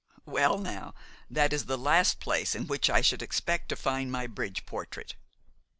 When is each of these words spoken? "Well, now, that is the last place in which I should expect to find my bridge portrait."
"Well, 0.25 0.57
now, 0.57 0.95
that 1.29 1.53
is 1.53 1.65
the 1.67 1.77
last 1.77 2.19
place 2.19 2.55
in 2.55 2.65
which 2.65 2.89
I 2.89 3.01
should 3.01 3.21
expect 3.21 3.69
to 3.69 3.75
find 3.75 4.11
my 4.11 4.25
bridge 4.25 4.65
portrait." 4.65 5.13